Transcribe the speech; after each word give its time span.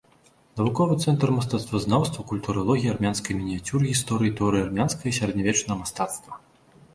Навуковы 0.59 0.95
цэнтр 1.09 1.31
мастацтвазнаўства, 1.35 2.25
культуралогіі, 2.31 2.93
армянскай 2.95 3.37
мініяцюры, 3.43 3.83
гісторыі 3.91 4.29
і 4.33 4.35
тэорыі 4.41 4.65
армянскага 4.71 5.07
і 5.13 5.15
сярэднявечнага 5.21 5.79
мастацтва. 5.85 6.33